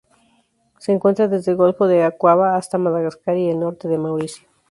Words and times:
Se 0.79 0.91
encuentra 0.91 1.27
desde 1.27 1.51
el 1.51 1.57
Golfo 1.59 1.85
de 1.85 2.01
Aqaba 2.03 2.55
hasta 2.55 2.79
Madagascar 2.79 3.37
y 3.37 3.49
el 3.51 3.59
norte 3.59 3.87
de 3.87 3.99
Mauricio. 3.99 4.47